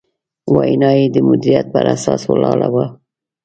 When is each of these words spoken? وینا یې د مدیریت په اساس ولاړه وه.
وینا 0.53 0.91
یې 0.97 1.05
د 1.13 1.17
مدیریت 1.29 1.65
په 1.73 1.79
اساس 1.95 2.21
ولاړه 2.27 2.67
وه. 2.73 2.85